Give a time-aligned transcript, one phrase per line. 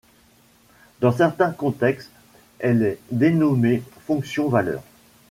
[0.99, 2.09] Dans certains contextes,
[2.57, 4.81] elle est dénommée fonction valeur.